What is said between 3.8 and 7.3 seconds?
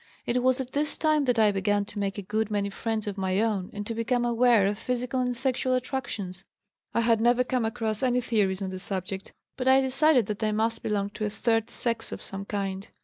to become aware of psychical and sexual attractions. I had